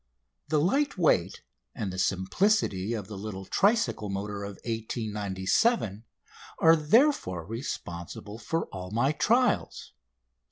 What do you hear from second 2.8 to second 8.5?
of the little tricycle motor of 1897 are, therefore, responsible